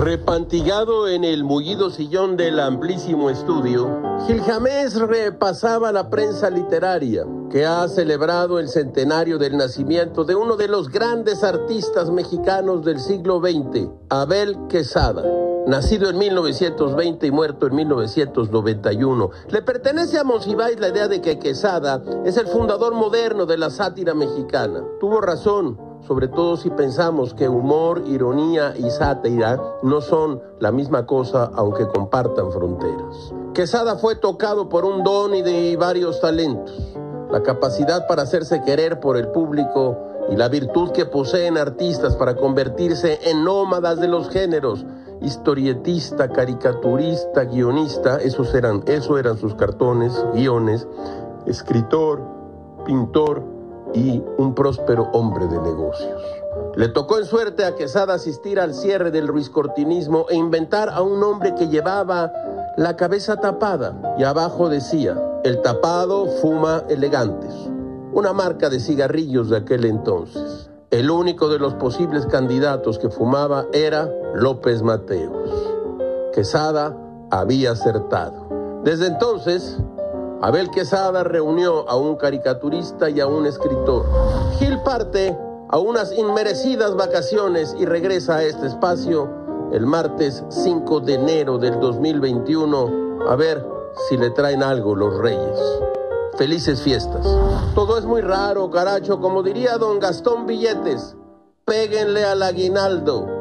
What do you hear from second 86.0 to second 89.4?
inmerecidas vacaciones y regresa a este espacio